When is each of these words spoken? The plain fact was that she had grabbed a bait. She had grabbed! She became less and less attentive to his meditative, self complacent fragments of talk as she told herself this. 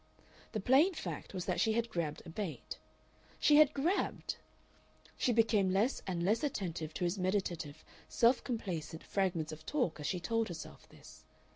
The 0.53 0.59
plain 0.59 0.95
fact 0.95 1.31
was 1.31 1.45
that 1.45 1.59
she 1.59 1.73
had 1.73 1.87
grabbed 1.87 2.23
a 2.25 2.29
bait. 2.31 2.79
She 3.39 3.57
had 3.57 3.71
grabbed! 3.71 4.37
She 5.15 5.31
became 5.31 5.69
less 5.69 6.01
and 6.07 6.23
less 6.23 6.43
attentive 6.43 6.91
to 6.95 7.03
his 7.03 7.19
meditative, 7.19 7.85
self 8.09 8.43
complacent 8.43 9.03
fragments 9.03 9.51
of 9.51 9.63
talk 9.63 9.99
as 9.99 10.07
she 10.07 10.19
told 10.19 10.47
herself 10.47 10.89
this. 10.89 11.23